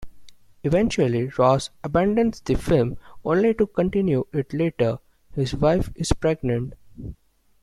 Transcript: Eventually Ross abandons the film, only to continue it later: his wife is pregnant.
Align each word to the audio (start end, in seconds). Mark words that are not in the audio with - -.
Eventually 0.63 1.27
Ross 1.37 1.69
abandons 1.83 2.41
the 2.41 2.55
film, 2.55 2.97
only 3.23 3.53
to 3.53 3.67
continue 3.67 4.25
it 4.33 4.51
later: 4.51 4.97
his 5.35 5.53
wife 5.53 5.91
is 5.93 6.11
pregnant. 6.11 6.73